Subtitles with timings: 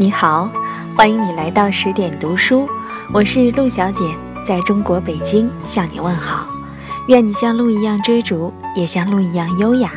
[0.00, 0.50] 你好，
[0.96, 2.66] 欢迎你来到十点读书，
[3.12, 4.02] 我是陆小姐，
[4.46, 6.46] 在中国北京向你问好。
[7.08, 9.92] 愿你像鹿一样追逐，也像鹿一样优雅。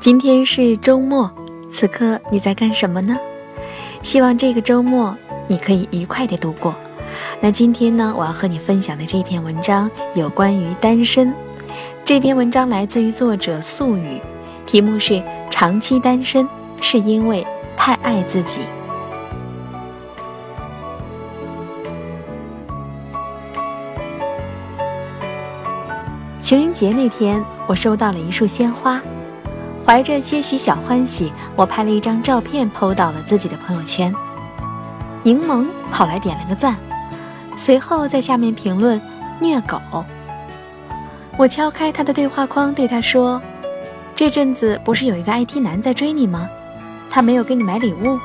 [0.00, 1.30] 今天是周末，
[1.70, 3.16] 此刻你在干什么呢？
[4.02, 5.16] 希望这个周末
[5.46, 6.74] 你可以愉快的度过。
[7.40, 11.32] 那今天呢，我要和你分享的这篇文章有关于单身。
[12.04, 14.20] 这篇文章来自于作者素雨，
[14.66, 16.48] 题目是“长期单身
[16.80, 17.46] 是因为
[17.76, 18.62] 太爱自己”。
[26.50, 29.00] 情人节那天，我收到了一束鲜花，
[29.86, 34.12] 怀着些许小欢喜，我拍了一张照片，PO 到了自己的朋友圈。
[35.22, 36.74] 柠檬跑来点了个赞，
[37.56, 39.00] 随后在下面评论
[39.38, 39.80] “虐狗”。
[41.38, 43.40] 我敲开他的对话框，对他说
[44.16, 46.50] ：“这阵子不是有一个 IT 男在追你吗？
[47.08, 48.18] 他没有给你买礼物。”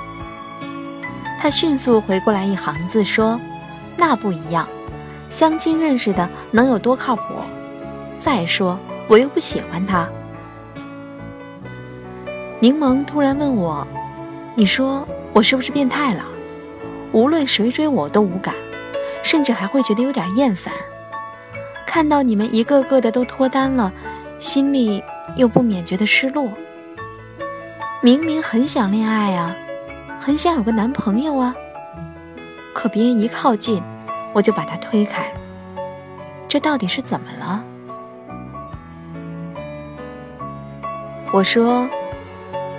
[1.39, 3.39] 他迅速回过来一行字说
[3.95, 4.67] ：“那不一样，
[5.29, 7.21] 相亲认识的能有多靠谱？”
[8.25, 8.75] 再说，
[9.07, 10.09] 我又不喜欢他。
[12.59, 13.87] 柠檬突然问我
[14.57, 16.25] ：“你说我是不是变态了？
[17.11, 18.55] 无论谁追我都无感，
[19.21, 20.73] 甚至还会觉得有点厌烦。
[21.85, 23.93] 看到你们一个个的都脱单了，
[24.39, 25.03] 心里
[25.35, 26.49] 又不免觉得失落。
[28.01, 29.55] 明明很想恋爱啊，
[30.19, 31.55] 很想有个男朋友啊，
[32.73, 33.83] 可别人一靠近，
[34.33, 35.31] 我就把他推开。
[36.47, 37.63] 这到底是怎么了？”
[41.31, 41.87] 我说，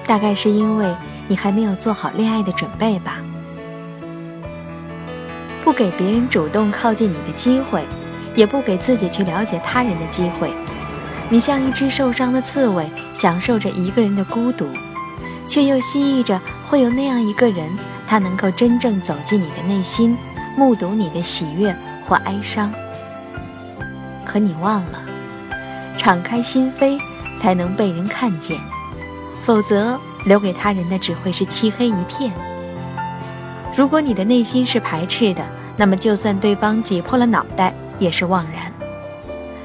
[0.07, 0.95] 大概是因为
[1.29, 3.19] 你还没有做好恋爱的准备吧，
[5.63, 7.85] 不给别人主动靠近你的机会，
[8.35, 10.53] 也不给自己去了解他人的机会。
[11.29, 14.67] 你像一只受伤的刺猬，享受着一个人的孤独，
[15.47, 17.69] 却又希冀着会有那样一个人，
[18.07, 20.17] 他能够真正走进你的内心，
[20.57, 21.77] 目睹你的喜悦
[22.09, 22.73] 或哀伤。
[24.25, 25.03] 可你忘了，
[25.99, 26.99] 敞开心扉。
[27.41, 28.59] 才能被人看见，
[29.45, 32.33] 否则留给他人的只会是漆黑一片。
[33.77, 35.45] 如果你的内心是排斥的，
[35.77, 38.73] 那么就算对方挤破了脑袋也是枉然。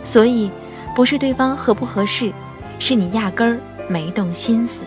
[0.04, 0.52] 所以，
[0.94, 2.32] 不是对方合不合适，
[2.80, 4.84] 是你压根儿没动心思。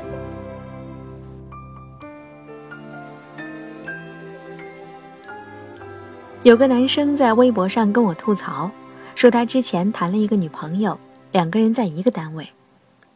[6.43, 8.71] 有个男生在微博上跟我吐槽，
[9.15, 10.99] 说他之前谈了一个女朋友，
[11.33, 12.47] 两个人在一个单位。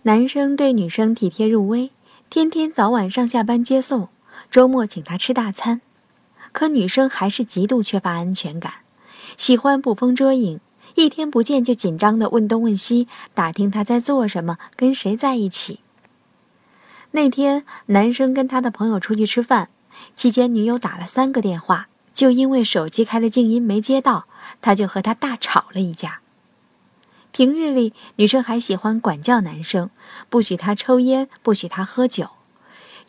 [0.02, 1.90] 男生对女生体贴入微，
[2.30, 4.08] 天天早晚上下班接送，
[4.48, 5.80] 周末请她吃大餐。
[6.52, 8.74] 可女生还是极度缺乏安全感，
[9.36, 10.60] 喜欢捕风捉影，
[10.94, 15.80] 一天不见就紧张的问东问西，打听他在做什么，跟谁在一起。
[17.10, 19.68] 那天男生跟他的朋友出去吃饭，
[20.14, 24.26] 期间女友打了三个电话，就因为手机开了静音没接到，
[24.62, 26.20] 他就和他大吵了一架。
[27.38, 29.90] 平日里，女生还喜欢管教男生，
[30.28, 32.30] 不许他抽烟，不许他喝酒。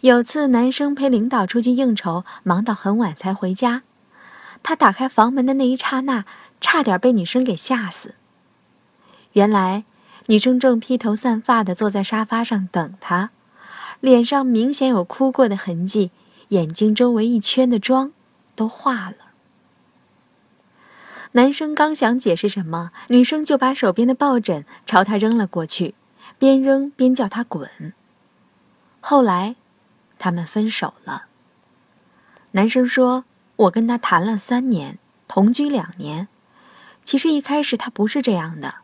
[0.01, 3.81] 有次，男生陪领导出去应酬，忙到很晚才回家。
[4.62, 6.25] 他打开房门的那一刹那，
[6.62, 8.13] 差点被女生给吓死。
[9.34, 9.85] 原来，
[10.28, 13.31] 女生正披头散发的坐在沙发上等他，
[14.00, 16.12] 脸上明显有哭过的痕迹，
[16.50, 18.12] 眼睛周围一圈的妆
[18.56, 19.16] 都化了。
[21.34, 25.94] 男生刚想解释什么，女生就把手边的抱枕朝他扔了过去，
[26.40, 27.94] 边扔边叫他滚。
[29.00, 29.56] 后来，
[30.18, 31.25] 他们分手了。
[32.51, 33.25] 男生说
[33.57, 34.97] ：“我跟他谈了三年，
[35.28, 36.28] 同居两年。
[37.03, 38.75] 其实一开始他不是这样的，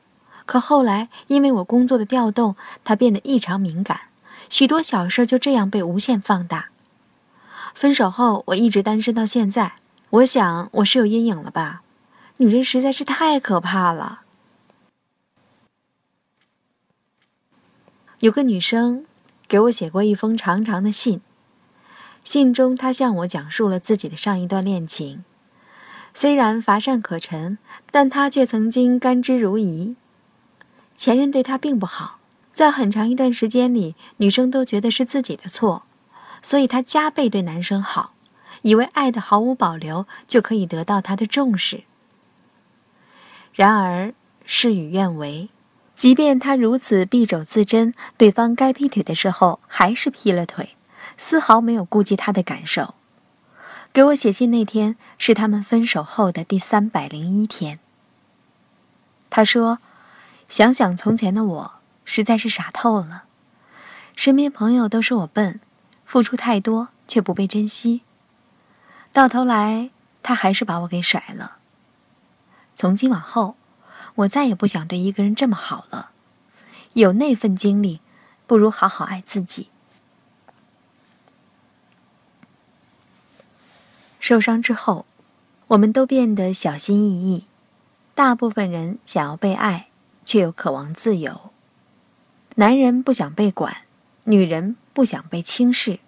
[0.46, 4.02] 可后来因为我工作的调动，他变得异常敏感，
[4.50, 6.70] 许多小事就这样被无限放大。
[7.74, 9.78] 分手后，我一直单身到现在。
[10.12, 11.82] 我想我是有阴影了吧。”
[12.38, 14.24] 女人实在是太可怕了。
[18.20, 19.06] 有个女生
[19.48, 21.22] 给我写过一封长长的信，
[22.26, 25.24] 信中她向我讲述了自己的上一段恋情，
[26.14, 27.58] 虽然乏善可陈，
[27.90, 29.96] 但她却曾经甘之如饴。
[30.98, 32.20] 前任对她并不好，
[32.52, 35.84] 在很长一段时间里，女生都觉得是自己的错，
[36.42, 38.14] 所以她加倍对男生好，
[38.64, 41.84] 以为爱的毫无保留就可以得到他的重视。
[43.56, 44.14] 然而
[44.46, 45.48] 事与愿违，
[45.96, 50.76] 即便他如此敝帚自珍，对方该劈腿的时候还是劈了腿，
[51.18, 52.96] 丝毫没有顾及他的感受。
[53.94, 57.80] 给我写信那天是他们分手后的第三百零一天。
[59.30, 59.80] 他说
[60.50, 61.72] ：“想想从前的我，
[62.04, 63.24] 实在是傻透了。
[64.18, 65.62] 身边朋友都说我笨，
[66.06, 68.02] 付出太多却不被珍惜，
[69.14, 69.92] 到头来，
[70.22, 71.60] 他还是把我给甩了。
[72.76, 73.56] 从今往后，
[74.16, 76.12] 我再也不想对一个人这么好了。
[76.94, 78.02] 有那份经历，
[78.46, 79.70] 不如好好爱自己。
[84.20, 85.06] 受伤之后，
[85.68, 87.46] 我们都变得小心翼翼。
[88.14, 89.88] 大部分人想要被爱，
[90.24, 91.52] 却又渴望自由。
[92.56, 93.84] 男人不想被管，
[94.24, 96.00] 女人不想被轻视。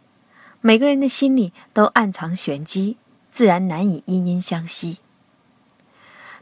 [0.61, 2.97] 每个人的心里都暗藏玄机，
[3.31, 4.99] 自然难以惺惺相惜。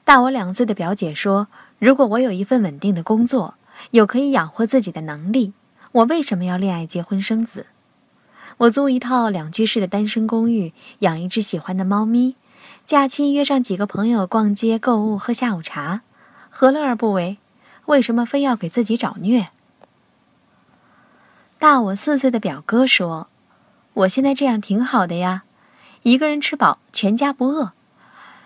[0.06, 1.48] 大我两岁的表姐说
[1.80, 3.56] ：“如果我有一份稳定的工作，
[3.90, 5.54] 有可以养活自己的能力，
[5.92, 7.66] 我为什么要恋爱、结婚、生子？
[8.58, 12.36] 我租一套两居室的单身公寓，养一只喜欢的猫咪。”
[12.86, 16.02] 假期约上几个朋友逛街、购物、喝下午茶，
[16.52, 17.40] 何乐而不为？
[17.88, 19.48] 为什么非要给自己找虐？
[21.58, 23.30] 大我四岁的表哥说
[23.94, 25.46] ：“我现在这样挺好的呀，
[26.04, 27.74] 一个人吃饱，全家不饿。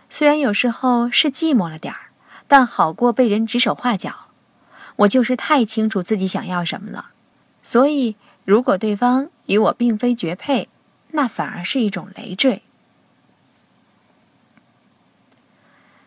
[0.09, 2.09] 虽然有时候是寂寞了点儿，
[2.47, 4.27] 但好过被人指手画脚。
[4.97, 7.11] 我就是太清楚自己想要什么了，
[7.63, 10.67] 所以如果对方与我并非绝配，
[11.11, 12.61] 那反而是一种累赘。”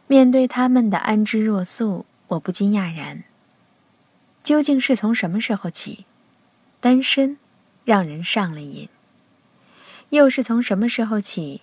[0.08, 3.24] 面对他们的安之若素，我不禁讶然。
[4.42, 6.04] 究竟是从什么时候起，
[6.80, 7.38] 单身
[7.84, 8.90] 让人上了瘾？
[10.10, 11.62] 又是从什么时候起，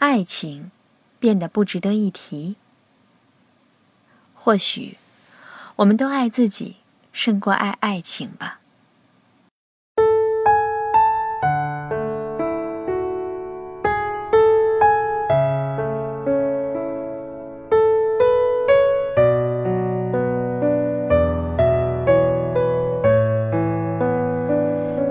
[0.00, 0.70] 爱情
[1.18, 2.56] 变得不值得一提？
[4.34, 4.96] 或许，
[5.76, 6.76] 我们都爱自己
[7.12, 8.60] 胜过爱爱情吧。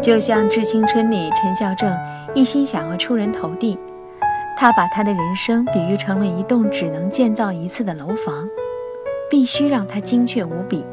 [0.02, 1.94] 就像《致青春》里陈孝正
[2.34, 3.78] 一心想要出人头地，
[4.60, 8.50] 他把他的人生比喻成了一栋只能建造一次的楼房，
[9.30, 10.84] 必须让它精确无比，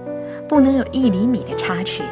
[0.47, 2.03] 不能有一厘米的差池。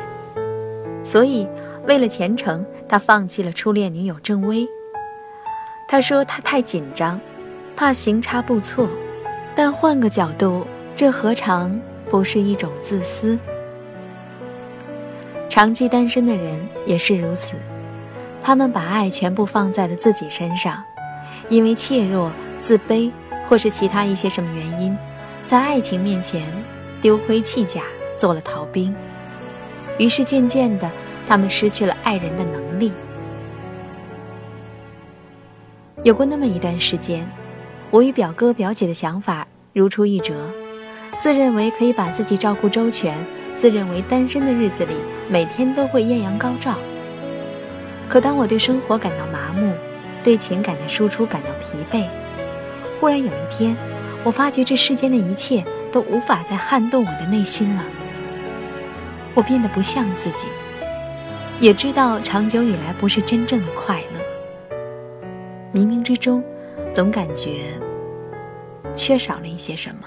[1.04, 1.46] 所以，
[1.86, 4.66] 为了前程，他放弃了初恋女友郑薇。
[5.86, 7.20] 他说他太紧张，
[7.76, 8.88] 怕行差步错。
[9.54, 10.66] 但换个角度，
[10.96, 11.78] 这何尝
[12.08, 13.38] 不是一种自私？
[15.50, 17.56] 长期单身的人也是如此，
[18.42, 20.82] 他们把爱全部放在了自己身上，
[21.52, 23.12] 因为怯弱、自卑
[23.46, 24.96] 或是其他一些什么原因，
[25.46, 26.42] 在爱情面前
[27.02, 27.82] 丢盔弃甲，
[28.16, 28.94] 做了逃兵。
[29.98, 30.90] 于是渐渐的，
[31.28, 32.90] 他们失去了爱人的能力。
[36.02, 37.30] 有过那么一段时间，
[37.90, 40.34] 我与表哥表姐的想法如出一辙，
[41.18, 43.14] 自认为可以把自己照顾周全。
[43.58, 44.94] 自认为单身的日子里，
[45.28, 46.76] 每天都会艳阳高照。
[48.08, 49.72] 可当我对生活感到麻木，
[50.24, 52.06] 对情感的输出感到疲惫，
[53.00, 53.76] 忽然有一天，
[54.24, 57.84] 我发觉这世间的一切都无法再撼动我的内心了。
[59.34, 60.46] 我变得不像自己，
[61.58, 64.76] 也知道长久以来不是真正的快乐。
[65.72, 66.44] 冥冥之中，
[66.92, 67.80] 总感觉
[68.94, 70.06] 缺少了一些什么。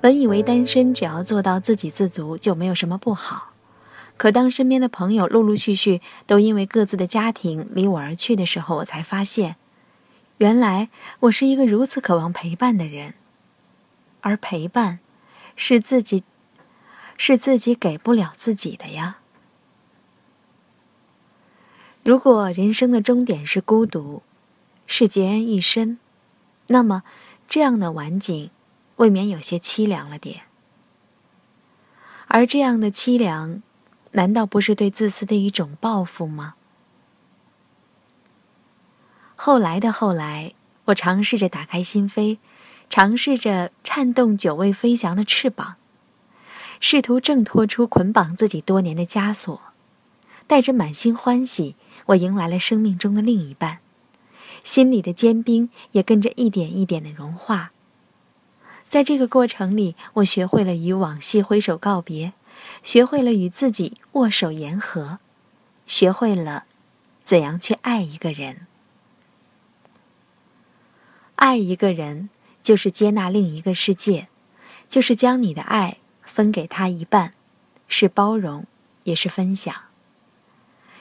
[0.00, 3.51] 本以为单身只要做到自给自足就没有什么不好，
[4.16, 9.56] 可当身边的朋友陆陆续续都因为各自的家庭离我而去的时候，我才发现，
[10.38, 10.88] 原来
[11.20, 13.14] 我是一个如此渴望陪伴的人，
[14.20, 15.00] 而陪伴，
[15.56, 16.22] 是自己，
[17.16, 19.18] 是自己给不了自己的呀。
[22.04, 24.22] 如果人生的终点是孤独，
[24.86, 25.98] 是孑然一身，
[26.68, 27.02] 那么
[27.48, 28.50] 这样的晚景。
[28.96, 30.42] 未免有些凄凉了点，
[32.28, 33.62] 而这样的凄凉，
[34.12, 36.54] 难道不是对自私的一种报复吗？
[39.34, 40.52] 后来的后来，
[40.86, 42.38] 我尝试着打开心扉，
[42.88, 45.76] 尝试着颤动久未飞翔的翅膀，
[46.78, 49.60] 试图挣脱出捆绑自己多年的枷锁，
[50.46, 51.74] 带着满心欢喜，
[52.06, 53.78] 我迎来了生命中的另一半，
[54.62, 57.72] 心里的坚冰也跟着一点一点的融化。
[58.88, 62.34] 在这个过程里，我学会了与往昔挥手告别，
[62.82, 65.18] 学会了与自己握手言和，
[65.86, 66.64] 学会了
[67.24, 68.66] 怎样去爱一个人。
[71.36, 72.28] 爱一个人，
[72.62, 74.28] 就是接纳另一个世界，
[74.88, 77.34] 就是将你的爱分给他一半，
[77.88, 78.66] 是包容，
[79.04, 79.74] 也是分享。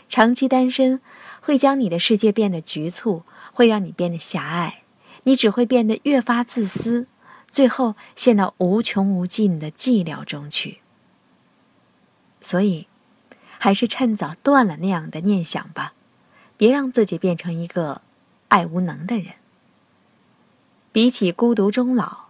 [0.10, 1.00] 长期单身
[1.39, 4.84] 会将你的世界变得局促，会让你变得狭隘，
[5.24, 7.08] 你只会变得越发自私。
[7.51, 10.79] 最后陷到无穷无尽的寂寥中去。
[12.41, 12.88] 所以，
[13.57, 15.93] 还是趁早断了那样的念想吧，
[16.57, 18.01] 别让自己变成一个
[18.48, 19.36] 爱无能的人。
[20.91, 22.25] 比起孤独终老，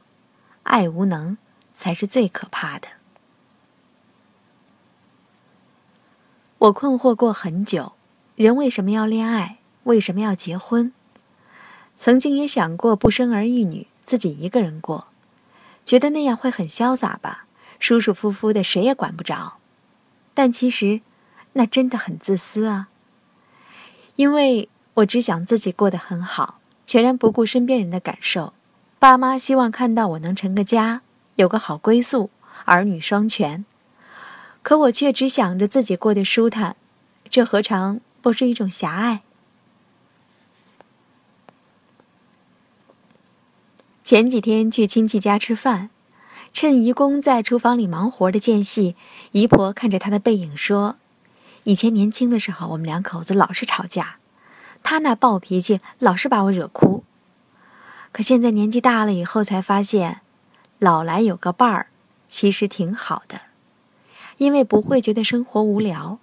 [0.64, 1.38] 爱无能
[1.74, 2.90] 才是最可怕的。
[6.60, 7.94] 我困惑过很久，
[8.36, 9.58] 人为什么要恋爱？
[9.86, 10.94] 为什么要结婚？
[11.98, 15.08] 曾经也想过不生儿育女，自己一个人过，
[15.84, 17.48] 觉得那样会很潇洒吧，
[17.80, 19.58] 舒舒服服的，谁也管不着。
[20.34, 21.02] 但其实，
[21.54, 22.90] 那真的很自私啊。
[24.16, 28.54] 因为我只想自己过得很好，全然不顾身边人的感受。
[29.00, 31.02] 爸妈希望看到我能成个家，
[31.36, 32.30] 有个好归宿，
[32.66, 33.66] 儿女双全。
[34.62, 36.76] 可我却只想着自己过得舒坦，
[37.30, 39.22] 这何尝不是一种狭隘？
[44.04, 45.90] 前几天去亲戚家吃饭，
[46.54, 48.96] 趁姨公在厨房里忙活的间隙，
[49.32, 50.98] 姨婆看着他的背影说
[51.64, 54.18] ：“以前年轻的时候，我们两口子老是吵架，
[54.84, 57.04] 他那暴脾气老是把我惹哭。
[58.12, 60.20] 可现在年纪大了以后，才发现，
[60.78, 61.88] 老来有个伴儿，
[62.28, 63.42] 其实挺好的。”
[64.38, 66.18] 因为不会觉得生活无聊，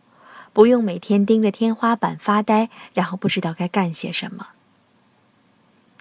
[0.52, 4.48] 不用每天盯着天花板发呆，然后不知道该干些什么。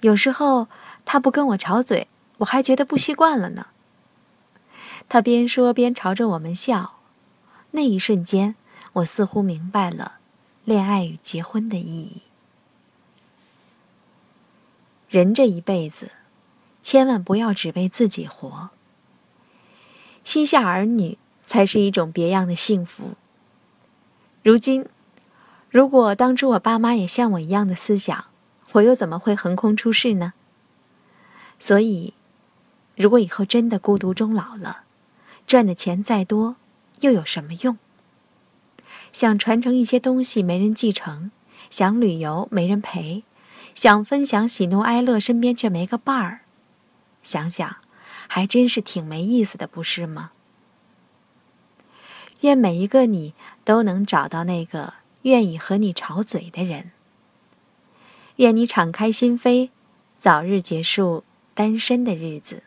[0.00, 0.66] 有时候
[1.04, 2.08] 他不跟我吵嘴，
[2.38, 3.68] 我还觉得不习惯了呢。
[5.08, 6.98] 他边说边朝着我们笑，
[7.70, 8.54] 那一瞬间，
[8.94, 10.18] 我似乎明白了
[10.64, 12.22] 恋爱与结婚的意义。
[15.08, 16.10] 人这一辈子，
[16.82, 18.70] 千万不要只为自己活，
[20.24, 21.18] 膝下儿女。
[21.48, 23.14] 才是一种别样的幸福。
[24.42, 24.84] 如今，
[25.70, 28.26] 如果当初我爸妈也像我一样的思想，
[28.72, 30.34] 我又怎么会横空出世呢？
[31.58, 32.12] 所以，
[32.96, 34.82] 如果以后真的孤独终老了，
[35.48, 36.56] 赚的钱再多，
[37.00, 37.78] 又有什么用？
[39.14, 41.30] 想传承一些东西没人继承，
[41.70, 43.24] 想旅游没人陪，
[43.74, 46.40] 想分享喜怒哀乐，身边却没个伴儿，
[47.22, 47.78] 想想，
[48.26, 50.32] 还真是挺没意思的，不是吗？
[52.42, 53.32] 愿每一个你
[53.64, 56.90] 都能找到那个愿意和你吵嘴的人。
[58.36, 59.70] 愿你敞开心扉，
[60.18, 61.24] 早日结束
[61.54, 62.64] 单身的日子。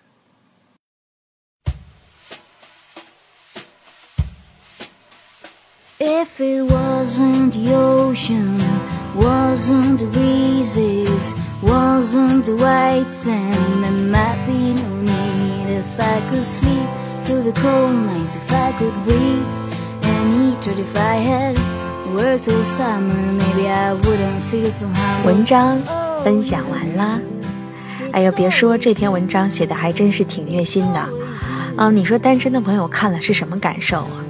[25.25, 25.81] 文章
[26.23, 27.19] 分享完啦，
[28.11, 31.09] 哎呦，别说这篇文章写的还真是挺虐心的，
[31.77, 34.21] 嗯，你说单身的朋友看了是什么感受啊？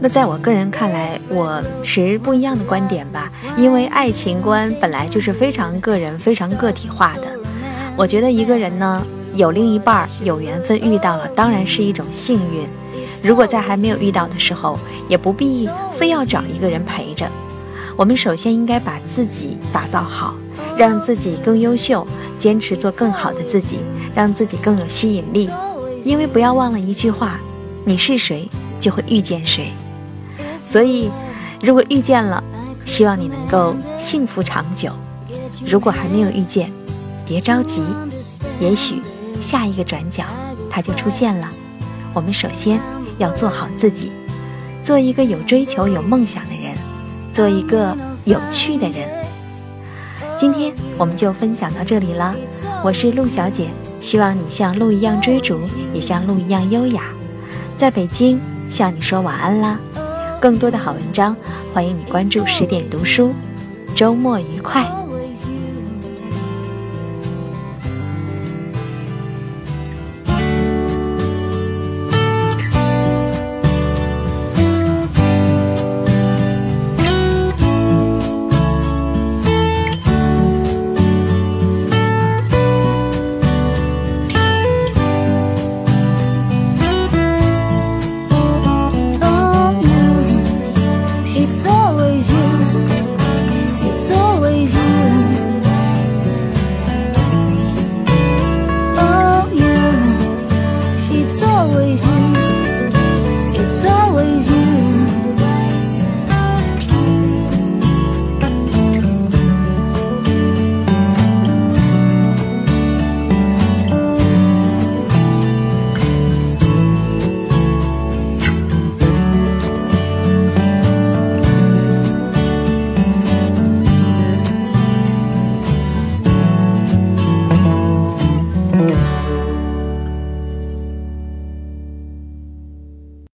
[0.00, 7.22] 那在我个人看来，我持不一样的观点吧，因为爱情观本来就是非常个人、非常个体化的。
[7.96, 12.64] 我觉得一个人呢，有另一半有缘分遇到了，当然是一种幸运。
[13.24, 14.78] 如果在还没有遇到的时候，
[15.08, 17.26] 也不必非要找一个人陪着。
[17.96, 20.36] 我们首先应该把自己打造好，
[20.76, 22.06] 让自己更优秀，
[22.38, 23.80] 坚持做更好的自己，
[24.14, 25.50] 让自己更有吸引力。
[26.04, 27.40] 因为不要忘了一句话：
[27.84, 29.72] 你是谁，就会遇见谁。
[30.68, 31.10] 所以，
[31.62, 32.44] 如果遇见了，
[32.84, 34.90] 希望你能够幸福长久；
[35.66, 36.70] 如果还没有遇见，
[37.26, 37.82] 别着急，
[38.60, 39.00] 也许
[39.40, 40.24] 下一个转角
[40.68, 41.48] 它就出现了。
[42.12, 42.78] 我们首先。
[43.18, 44.12] 要做好自己，
[44.80, 46.72] 做一个有追求、有梦想的人，
[47.32, 49.08] 做一个有趣的人。
[50.38, 52.32] 今天我们就分享到这里了。
[52.84, 53.66] 我是陆小姐，
[54.00, 55.58] 希望你像鹿一样追逐，
[55.92, 57.02] 也像鹿一样优雅。
[57.76, 59.80] 在北京向你说晚安啦！
[60.40, 61.36] 更多的好文章，
[61.74, 63.34] 欢迎你关注十点读书。
[63.94, 64.97] 周末愉快。